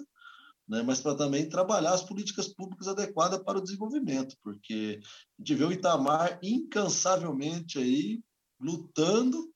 [0.68, 5.56] né, mas para também trabalhar as políticas públicas adequadas para o desenvolvimento, porque a gente
[5.56, 8.22] vê o Itamar incansavelmente aí
[8.60, 9.52] lutando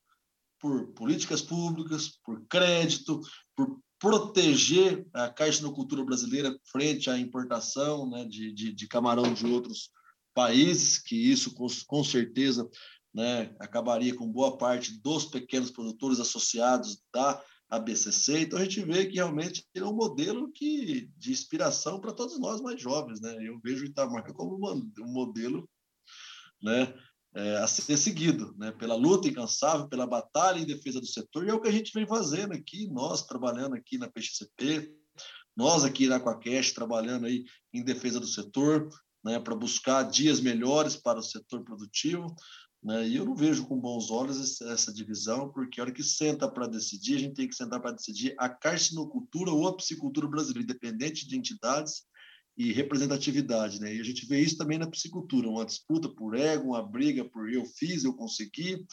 [0.59, 3.19] por políticas públicas, por crédito,
[3.55, 9.91] por proteger a carcinocultura brasileira frente à importação né, de, de, de camarão de outros
[10.33, 12.67] países, que isso com, com certeza
[13.13, 18.41] né, acabaria com boa parte dos pequenos produtores associados da a BCC.
[18.41, 22.59] Então a gente vê que realmente é um modelo que, de inspiração para todos nós
[22.59, 23.21] mais jovens.
[23.21, 23.33] Né?
[23.39, 25.67] Eu vejo o Itamar como um modelo
[26.61, 26.93] né,
[27.33, 31.49] é, a ser seguido, né, pela luta incansável, pela batalha em defesa do setor, e
[31.49, 34.93] é o que a gente vem fazendo aqui, nós trabalhando aqui na PXCP,
[35.55, 38.89] nós aqui na Aquacast trabalhando aí em defesa do setor,
[39.23, 42.27] né, para buscar dias melhores para o setor produtivo,
[42.83, 46.49] né, e eu não vejo com bons olhos essa divisão, porque a hora que senta
[46.49, 50.63] para decidir, a gente tem que sentar para decidir a carcinocultura ou a psicultura brasileira,
[50.63, 52.03] independente de entidades,
[52.57, 53.95] e representatividade, né?
[53.95, 57.51] E a gente vê isso também na psicultura, uma disputa por ego, uma briga por
[57.51, 58.85] eu fiz, eu consegui,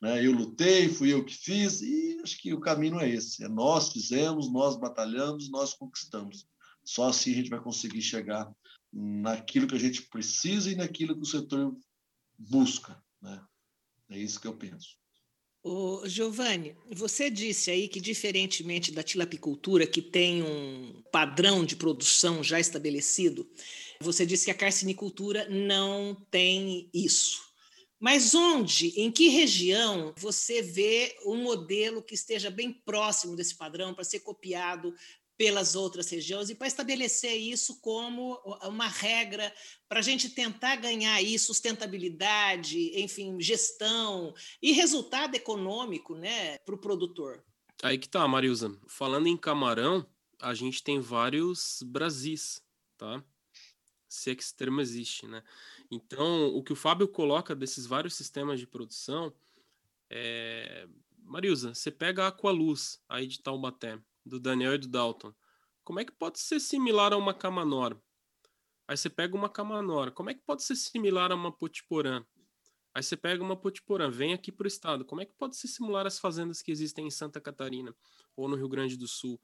[0.00, 0.24] né?
[0.24, 3.92] Eu lutei, fui eu que fiz, e acho que o caminho é esse: é nós
[3.92, 6.46] fizemos, nós batalhamos, nós conquistamos.
[6.84, 8.50] Só assim a gente vai conseguir chegar
[8.92, 11.76] naquilo que a gente precisa e naquilo que o setor
[12.38, 13.44] busca, né?
[14.10, 14.98] É isso que eu penso.
[15.62, 22.42] O Giovanni, você disse aí que, diferentemente da tilapicultura, que tem um padrão de produção
[22.42, 23.46] já estabelecido,
[24.00, 27.42] você disse que a carcinicultura não tem isso.
[28.00, 33.92] Mas onde, em que região você vê um modelo que esteja bem próximo desse padrão
[33.92, 34.94] para ser copiado
[35.40, 39.50] pelas outras regiões e para estabelecer isso como uma regra
[39.88, 46.78] para a gente tentar ganhar aí sustentabilidade, enfim, gestão e resultado econômico né, para o
[46.78, 47.42] produtor.
[47.82, 48.78] Aí que tá, Marilza.
[48.86, 50.06] Falando em camarão,
[50.38, 52.62] a gente tem vários Brasis,
[52.98, 53.24] tá?
[54.10, 55.42] Se é que esse termo existe, né?
[55.90, 59.32] Então, o que o Fábio coloca desses vários sistemas de produção
[60.10, 60.86] é...
[61.24, 63.98] Marilza, você pega a Aqualuz aí de Taubaté
[64.30, 65.34] do Daniel e do Dalton.
[65.84, 68.00] Como é que pode ser similar a uma Camanor?
[68.86, 70.12] Aí você pega uma Camanor.
[70.12, 72.24] Como é que pode ser similar a uma Potiporã?
[72.94, 75.04] Aí você pega uma Potiporã, vem aqui para o estado.
[75.04, 77.94] Como é que pode ser similar às fazendas que existem em Santa Catarina
[78.36, 79.40] ou no Rio Grande do Sul?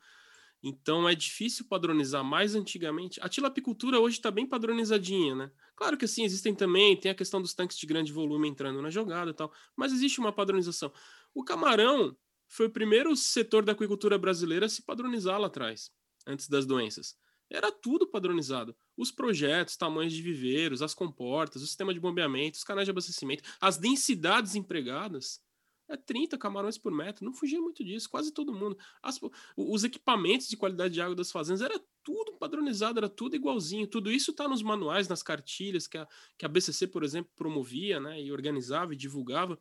[0.62, 2.24] Então é difícil padronizar.
[2.24, 5.50] Mais antigamente, a tilapicultura hoje está bem padronizadinha, né?
[5.76, 8.90] Claro que assim, existem também, tem a questão dos tanques de grande volume entrando na
[8.90, 10.92] jogada e tal, mas existe uma padronização.
[11.34, 12.16] O camarão,
[12.48, 15.90] foi o primeiro setor da aquicultura brasileira a se padronizar lá atrás,
[16.26, 17.16] antes das doenças.
[17.48, 18.76] Era tudo padronizado.
[18.96, 23.44] Os projetos, tamanhos de viveiros, as comportas, o sistema de bombeamento, os canais de abastecimento,
[23.60, 25.44] as densidades empregadas.
[25.88, 28.76] É 30 camarões por metro, não fugia muito disso, quase todo mundo.
[29.00, 29.20] As,
[29.56, 33.86] os equipamentos de qualidade de água das fazendas, era tudo padronizado, era tudo igualzinho.
[33.86, 38.00] Tudo isso está nos manuais, nas cartilhas que a, que a BCC, por exemplo, promovia
[38.00, 39.56] né, e organizava e divulgava.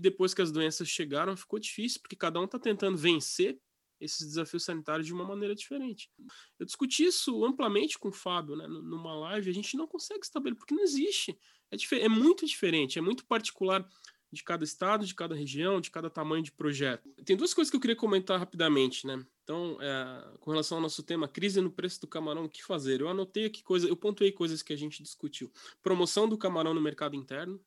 [0.00, 3.60] Depois que as doenças chegaram, ficou difícil, porque cada um está tentando vencer
[4.00, 6.10] esses desafios sanitários de uma maneira diferente.
[6.58, 10.58] Eu discuti isso amplamente com o Fábio, né, numa live, a gente não consegue estabelecer,
[10.58, 11.38] porque não existe.
[11.70, 13.86] É, é muito diferente, é muito particular
[14.32, 17.08] de cada estado, de cada região, de cada tamanho de projeto.
[17.24, 19.24] Tem duas coisas que eu queria comentar rapidamente, né?
[19.42, 23.00] Então, é, com relação ao nosso tema, crise no preço do camarão, o que fazer?
[23.00, 25.52] Eu anotei aqui coisas, eu pontuei coisas que a gente discutiu.
[25.82, 27.60] Promoção do camarão no mercado interno,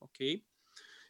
[0.00, 0.44] ok?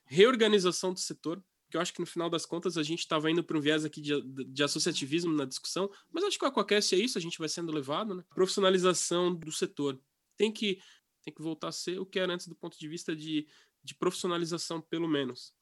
[0.09, 3.45] Reorganização do setor, que eu acho que no final das contas a gente estava indo
[3.45, 6.99] para um viés aqui de, de, associativismo na discussão, mas acho que o Aquacast é
[6.99, 8.25] isso, a gente vai sendo levado, né?
[8.35, 10.01] Profissionalização do setor.
[10.37, 10.81] Tem que,
[11.23, 13.47] tem que voltar a ser o que era antes do ponto de vista de,
[13.85, 15.53] de profissionalização, pelo menos.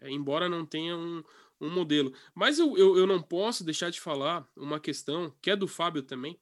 [0.00, 1.24] É, embora não tenha um,
[1.60, 2.12] um modelo.
[2.34, 6.02] Mas eu, eu, eu não posso deixar de falar uma questão, que é do Fábio
[6.02, 6.38] também,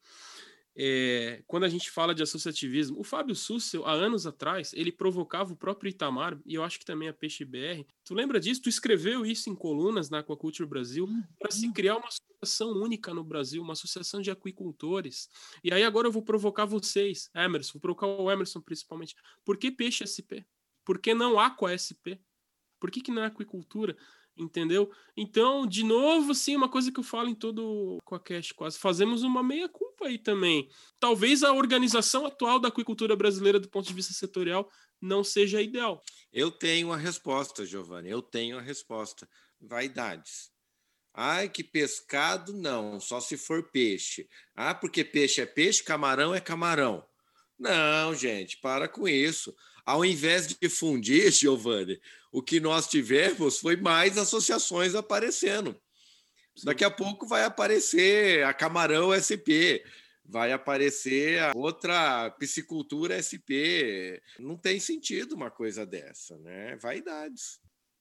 [0.77, 5.53] é, quando a gente fala de associativismo, o Fábio Sussel, há anos atrás, ele provocava
[5.53, 7.85] o próprio Itamar, e eu acho que também a Peixe BR.
[8.05, 8.63] Tu lembra disso?
[8.63, 11.09] Tu escreveu isso em colunas na Aquaculture Brasil
[11.39, 11.73] para se uhum.
[11.73, 15.29] criar uma associação única no Brasil, uma associação de aquicultores.
[15.63, 19.15] E aí agora eu vou provocar vocês, Emerson, vou provocar o Emerson principalmente.
[19.45, 20.45] Por que Peixe SP?
[20.85, 22.19] Por que não Aqua SP?
[22.81, 23.97] Por que, que não é aquicultura?
[24.37, 24.91] entendeu?
[25.17, 29.23] Então, de novo, sim, uma coisa que eu falo em todo o Aquacast quase, fazemos
[29.23, 29.43] uma
[29.95, 30.69] meia-culpa aí também.
[30.99, 34.69] Talvez a organização atual da aquicultura brasileira, do ponto de vista setorial,
[35.01, 36.03] não seja ideal.
[36.33, 39.29] Eu tenho a resposta, Giovanni, eu tenho a resposta.
[39.61, 40.51] Vaidades.
[41.15, 44.29] Ai, que pescado, não, só se for peixe.
[44.55, 47.05] Ah, porque peixe é peixe, camarão é camarão.
[47.57, 49.55] Não, gente, para com isso.
[49.87, 52.01] Ao invés de fundir, Giovanni,
[52.33, 55.81] o que nós tivemos foi mais associações aparecendo.
[56.63, 59.83] Daqui a pouco vai aparecer a Camarão SP,
[60.25, 64.23] vai aparecer a outra piscicultura SP.
[64.39, 66.77] Não tem sentido uma coisa dessa, né?
[66.77, 67.61] Vaidades.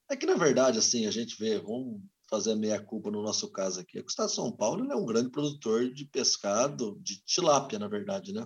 [0.09, 3.79] É que, na verdade, assim, a gente vê, vamos fazer a meia-culpa no nosso caso
[3.79, 3.99] aqui.
[3.99, 8.33] O Estado de São Paulo é um grande produtor de pescado, de tilápia, na verdade,
[8.33, 8.45] né?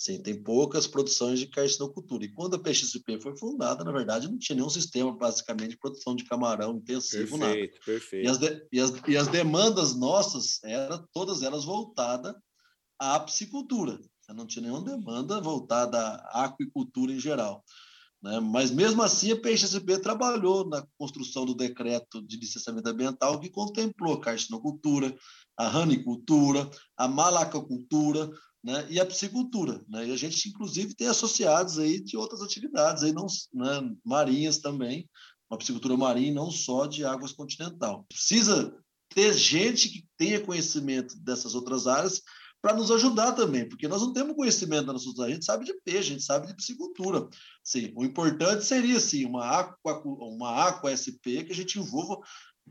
[0.00, 2.24] Sim, tem poucas produções de carcinocultura.
[2.24, 6.16] E quando a PXP foi fundada, na verdade, não tinha nenhum sistema, basicamente, de produção
[6.16, 7.84] de camarão intensivo, perfeito, nada.
[7.84, 8.26] Perfeito.
[8.26, 12.34] E as, de, e, as, e as demandas nossas eram todas elas voltadas
[12.98, 14.00] à piscicultura.
[14.30, 17.62] Não tinha nenhuma demanda voltada à aquicultura em geral.
[18.22, 18.40] Né?
[18.40, 24.14] Mas, mesmo assim, a PXP trabalhou na construção do decreto de licenciamento ambiental que contemplou
[24.14, 25.14] a carcinocultura,
[25.58, 28.30] a ranicultura, a malacacultura,
[28.62, 29.84] né, e a piscicultura.
[29.88, 30.08] Né?
[30.08, 35.08] E a gente, inclusive, tem associados aí de outras atividades, aí não, né, marinhas também,
[35.50, 38.04] uma piscicultura marinha, não só de águas continental.
[38.08, 38.74] Precisa
[39.08, 42.22] ter gente que tenha conhecimento dessas outras áreas
[42.62, 45.64] para nos ajudar também, porque nós não temos conhecimento das nossas áreas, a gente sabe
[45.64, 47.26] de peixe, a gente sabe de piscicultura.
[47.64, 52.20] Sim, o importante seria, assim, uma aqua, uma aqua SP que a gente envolva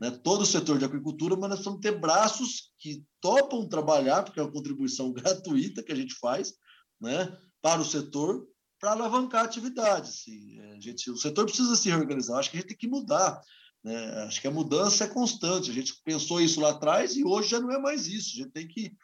[0.00, 4.40] né, todo o setor de agricultura, mas nós precisamos ter braços que topam trabalhar, porque
[4.40, 6.54] é uma contribuição gratuita que a gente faz
[6.98, 8.48] né, para o setor,
[8.80, 10.08] para alavancar a atividade.
[10.08, 10.58] Assim.
[10.72, 13.40] A gente, o setor precisa se reorganizar, acho que a gente tem que mudar.
[13.84, 14.24] Né?
[14.24, 15.70] Acho que a mudança é constante.
[15.70, 18.30] A gente pensou isso lá atrás e hoje já não é mais isso.
[18.34, 18.96] A gente tem que,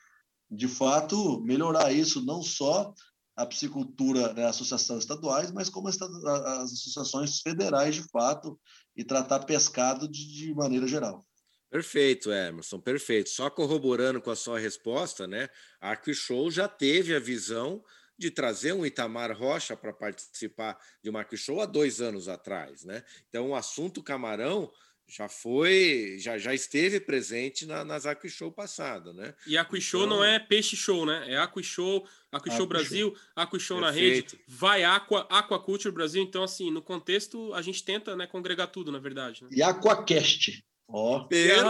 [0.50, 2.94] de fato, melhorar isso, não só
[3.37, 8.59] a psicultura, né, associações estaduais, mas como as, as, associações federais de fato
[8.96, 11.22] e tratar pescado de, de, maneira geral.
[11.70, 13.29] Perfeito, Emerson, perfeito.
[13.29, 15.49] Só corroborando com a sua resposta, né?
[15.81, 17.83] A Aquishow já teve a visão
[18.18, 23.05] de trazer um Itamar Rocha para participar de uma Aquishow há dois anos atrás, né?
[23.29, 24.72] Então, o assunto camarão
[25.09, 29.35] já foi, já, já esteve presente na, nas Aquishow passada, né?
[29.47, 30.16] E Aquishow então...
[30.16, 31.25] não é peixe show, né?
[31.29, 36.23] É Aquishow, Aquishow Brasil, Aquishow na rede, vai Aqua, Aquaculture Brasil.
[36.23, 39.45] Então, assim, no contexto, a gente tenta né, congregar tudo, na verdade.
[39.45, 39.51] Né?
[39.53, 40.64] E Aquacast.
[40.88, 41.25] Ó, oh.
[41.29, 41.64] perfeito,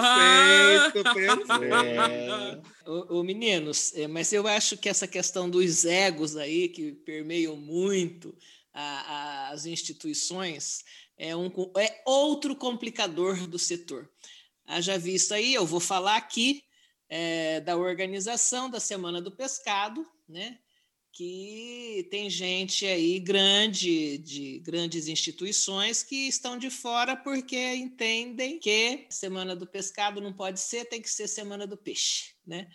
[1.14, 1.52] perfeito.
[1.52, 2.62] É.
[2.86, 7.56] O, o, meninos, é, mas eu acho que essa questão dos egos aí, que permeiam
[7.56, 8.36] muito
[8.74, 10.84] a, a, as instituições,
[11.16, 14.10] é, um, é outro complicador do setor.
[14.64, 16.62] Haja visto aí, eu vou falar aqui
[17.08, 20.58] é, da organização da Semana do Pescado, né?
[21.16, 29.06] que tem gente aí grande, de grandes instituições que estão de fora porque entendem que
[29.08, 32.68] Semana do Pescado não pode ser, tem que ser Semana do Peixe, né?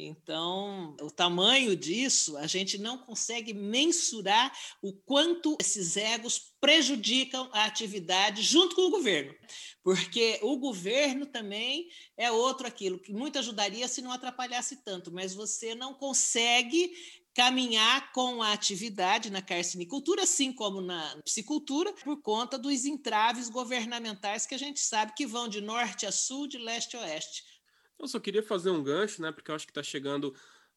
[0.00, 7.64] Então, o tamanho disso, a gente não consegue mensurar o quanto esses egos prejudicam a
[7.64, 9.34] atividade junto com o governo.
[9.82, 15.34] Porque o governo também é outro aquilo que muito ajudaria se não atrapalhasse tanto, mas
[15.34, 16.92] você não consegue
[17.34, 24.46] caminhar com a atividade na carcinicultura, assim como na piscicultura, por conta dos entraves governamentais
[24.46, 27.57] que a gente sabe que vão de norte a sul, de leste a oeste.
[27.98, 29.32] Eu só queria fazer um gancho, né?
[29.32, 30.34] Porque eu acho que está chegando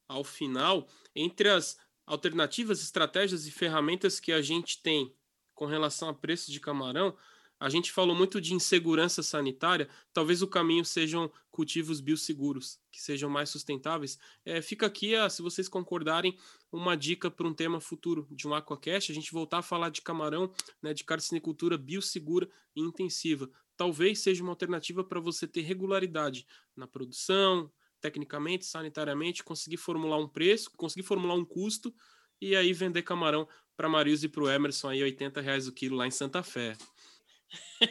[0.07, 0.87] ao final.
[1.15, 5.13] Entre as alternativas, estratégias e ferramentas que a gente tem
[5.53, 7.15] com relação a preços de camarão,
[7.61, 9.87] a gente falou muito de insegurança sanitária.
[10.11, 14.17] Talvez o caminho sejam cultivos biosseguros, que sejam mais sustentáveis.
[14.43, 16.35] É, fica aqui, ah, se vocês concordarem,
[16.71, 20.01] uma dica para um tema futuro de um Aquacast, a gente voltar a falar de
[20.01, 23.47] camarão, né, de carcinicultura biossegura e intensiva
[23.81, 27.67] talvez seja uma alternativa para você ter regularidade na produção,
[27.99, 31.91] tecnicamente, sanitariamente, conseguir formular um preço, conseguir formular um custo
[32.39, 35.95] e aí vender camarão para Marius e para o Emerson aí 80 reais o quilo
[35.95, 36.77] lá em Santa Fé.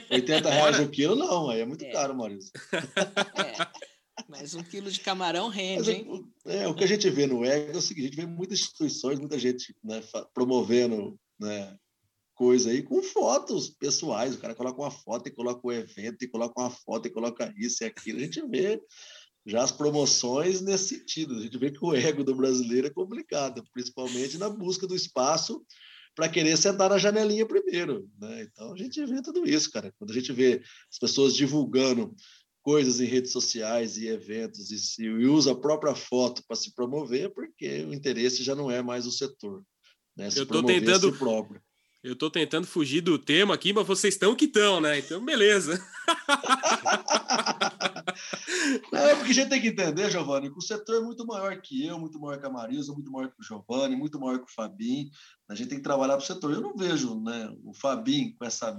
[0.08, 1.90] 80 reais o quilo não, aí é muito é.
[1.90, 2.52] caro, Marius.
[2.72, 3.90] É.
[4.28, 6.24] Mas um quilo de camarão rende, hein?
[6.44, 8.60] É, o que a gente vê no EG é o seguinte, a gente vê muitas
[8.60, 10.00] instituições, muita gente né,
[10.32, 11.76] promovendo né,
[12.40, 14.34] coisa aí com fotos pessoais.
[14.34, 17.52] O cara coloca uma foto e coloca o evento, e coloca uma foto e coloca
[17.54, 18.18] isso e aquilo.
[18.18, 18.80] A gente vê
[19.44, 21.36] já as promoções nesse sentido.
[21.36, 25.62] A gente vê que o ego do brasileiro é complicado, principalmente na busca do espaço
[26.14, 28.08] para querer sentar na janelinha primeiro.
[28.18, 28.44] Né?
[28.44, 29.92] Então a gente vê tudo isso, cara.
[29.98, 32.14] Quando a gente vê as pessoas divulgando
[32.62, 36.74] coisas em redes sociais e eventos e, se, e usa a própria foto para se
[36.74, 39.62] promover, é porque o interesse já não é mais o setor.
[40.16, 40.30] Né?
[40.30, 41.14] Se Eu estou tentando.
[42.02, 44.98] Eu estou tentando fugir do tema aqui, mas vocês estão que estão, né?
[44.98, 45.74] Então, beleza.
[48.90, 51.86] é porque a gente tem que entender, Giovanni, que o setor é muito maior que
[51.86, 54.54] eu, muito maior que a Marisa, muito maior que o Giovanni, muito maior que o
[54.54, 55.10] Fabinho.
[55.46, 56.52] A gente tem que trabalhar para o setor.
[56.52, 58.74] Eu não vejo né, o Fabinho com essa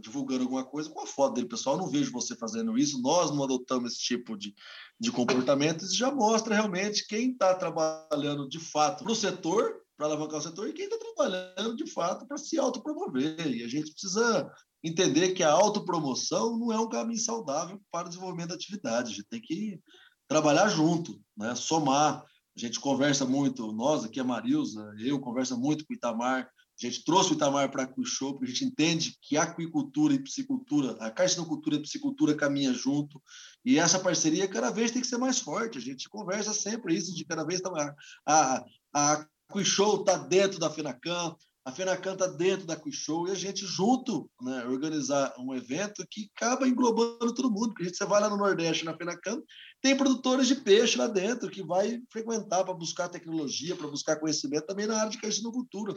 [0.00, 1.76] divulgando alguma coisa com a foto dele, pessoal.
[1.76, 3.00] Eu não vejo você fazendo isso.
[3.00, 4.54] Nós não adotamos esse tipo de,
[5.00, 5.84] de comportamento.
[5.84, 10.42] Isso já mostra realmente quem está trabalhando de fato para o setor para alavancar o
[10.42, 13.46] setor e quem está trabalhando de fato para se autopromover.
[13.46, 14.50] E a gente precisa
[14.82, 19.12] entender que a autopromoção não é um caminho saudável para o desenvolvimento da atividade.
[19.12, 19.80] A gente tem que
[20.26, 21.54] trabalhar junto, né?
[21.54, 22.24] somar.
[22.56, 26.50] A gente conversa muito, nós aqui, a Marilza, eu conversa muito com o Itamar,
[26.82, 30.14] a gente trouxe o Itamar para a Aquicultura, porque a gente entende que a aquicultura
[30.14, 33.22] e piscicultura, a carcinocultura e a piscicultura caminham junto,
[33.64, 35.78] e essa parceria cada vez tem que ser mais forte.
[35.78, 37.94] A gente conversa sempre isso, de cada vez tá
[38.26, 43.30] a, a, a Aquishow está dentro da FENACAM, a FENACAM está dentro da Quishow e
[43.30, 47.68] a gente junto né, organizar um evento que acaba englobando todo mundo.
[47.68, 49.40] Porque a gente, você vai lá no Nordeste, na FENACAM,
[49.80, 54.66] tem produtores de peixe lá dentro que vai frequentar para buscar tecnologia, para buscar conhecimento
[54.66, 55.94] também na área de carcinocultura.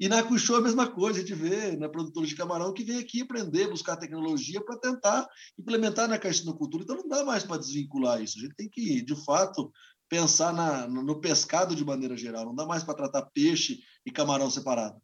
[0.00, 2.98] E na Quishow a mesma coisa, a gente vê né, produtores de camarão que vem
[2.98, 6.82] aqui aprender, buscar tecnologia para tentar implementar na carcinocultura.
[6.82, 8.36] Então não dá mais para desvincular isso.
[8.38, 9.70] A gente tem que, de fato,
[10.14, 12.44] pensar na, no pescado de maneira geral.
[12.44, 15.02] Não dá mais para tratar peixe e camarão separado.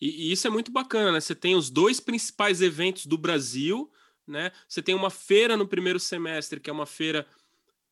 [0.00, 1.20] E, e, isso é muito bacana, né?
[1.20, 3.90] Você tem os dois principais eventos do Brasil,
[4.24, 4.52] né?
[4.68, 7.26] Você tem uma feira no primeiro semestre, que é uma feira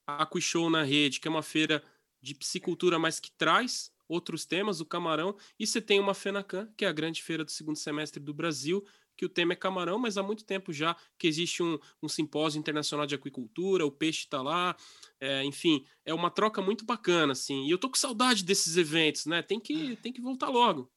[0.07, 1.83] Aquishow na rede, que é uma feira
[2.23, 6.85] de piscicultura, mas que traz outros temas, o camarão, e você tem uma FENACAN, que
[6.85, 8.85] é a grande feira do segundo semestre do Brasil,
[9.17, 12.59] que o tema é camarão, mas há muito tempo já que existe um, um simpósio
[12.59, 14.75] internacional de aquicultura, o peixe está lá,
[15.21, 19.27] é, enfim, é uma troca muito bacana, assim, e eu tô com saudade desses eventos,
[19.27, 19.43] né?
[19.43, 20.91] Tem que, tem que voltar logo.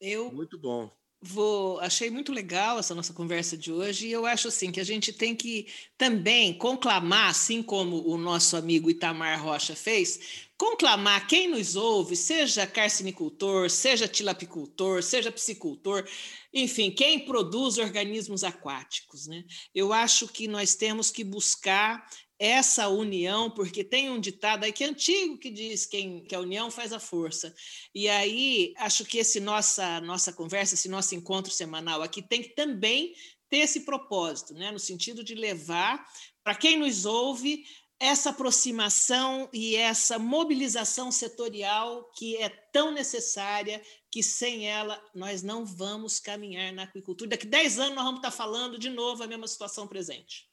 [0.00, 0.90] Eu muito bom.
[1.24, 4.84] Vou, achei muito legal essa nossa conversa de hoje e eu acho assim que a
[4.84, 11.48] gente tem que também conclamar, assim como o nosso amigo Itamar Rocha fez, conclamar quem
[11.48, 16.04] nos ouve, seja carcinicultor, seja tilapicultor, seja piscicultor,
[16.52, 19.44] enfim, quem produz organismos aquáticos, né?
[19.72, 22.04] Eu acho que nós temos que buscar
[22.44, 26.40] essa união, porque tem um ditado aí que é antigo que diz quem, que a
[26.40, 27.54] união faz a força.
[27.94, 32.48] E aí, acho que esse nossa nossa conversa, esse nosso encontro semanal aqui tem que
[32.48, 33.14] também
[33.48, 34.72] ter esse propósito, né?
[34.72, 36.04] no sentido de levar
[36.42, 37.64] para quem nos ouve
[38.00, 43.80] essa aproximação e essa mobilização setorial que é tão necessária,
[44.10, 47.30] que sem ela nós não vamos caminhar na aquicultura.
[47.30, 50.50] Daqui 10 anos nós vamos estar falando de novo a mesma situação presente.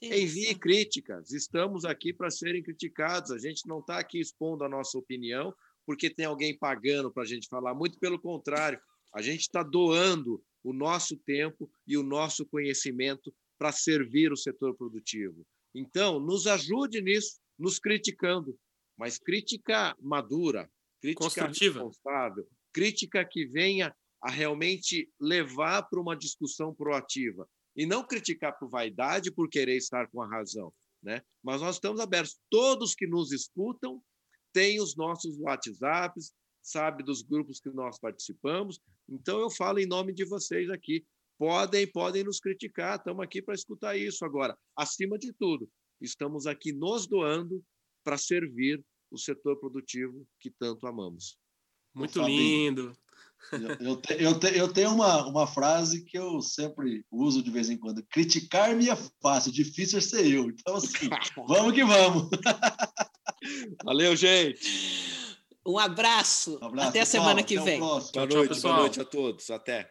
[0.00, 1.32] Envie críticas.
[1.32, 3.32] Estamos aqui para serem criticados.
[3.32, 5.52] A gente não está aqui expondo a nossa opinião
[5.84, 7.74] porque tem alguém pagando para a gente falar.
[7.74, 8.80] Muito pelo contrário,
[9.12, 14.76] a gente está doando o nosso tempo e o nosso conhecimento para servir o setor
[14.76, 15.44] produtivo.
[15.74, 18.56] Então, nos ajude nisso, nos criticando,
[18.96, 20.70] mas crítica madura,
[21.00, 27.48] crítica responsável, crítica que venha a realmente levar para uma discussão proativa
[27.78, 30.74] e não criticar por vaidade, por querer estar com a razão.
[31.00, 31.22] Né?
[31.40, 32.36] Mas nós estamos abertos.
[32.50, 34.02] Todos que nos escutam
[34.52, 38.80] têm os nossos WhatsApps, sabe dos grupos que nós participamos.
[39.08, 41.06] Então eu falo em nome de vocês aqui.
[41.38, 42.98] Podem, podem nos criticar.
[42.98, 44.58] Estamos aqui para escutar isso agora.
[44.76, 45.70] Acima de tudo,
[46.00, 47.64] estamos aqui nos doando
[48.02, 51.38] para servir o setor produtivo que tanto amamos.
[51.94, 52.92] Muito lindo.
[53.80, 57.70] Eu, te, eu, te, eu, tenho uma, uma frase que eu sempre uso de vez
[57.70, 60.50] em quando: criticar-me é fácil, difícil é ser eu.
[60.50, 61.08] Então, assim,
[61.48, 62.28] vamos que vamos.
[63.84, 64.60] Valeu, gente.
[65.66, 66.58] Um abraço.
[66.62, 67.78] Um abraço Até a semana que vem.
[67.78, 69.50] Boa noite, boa noite a todos.
[69.50, 69.86] Até.